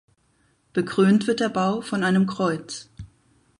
[0.73, 2.89] Bekrönt wird der Bau von einem Kreuz.